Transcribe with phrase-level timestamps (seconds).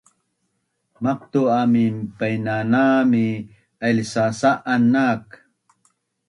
[1.03, 3.25] Maqtu’ amin painanam mi
[3.85, 5.25] ailsasa’an nak